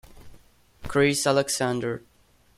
[0.87, 2.01] Chris Alexander